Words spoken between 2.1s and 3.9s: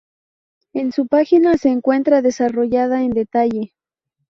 desarrollada en detalle.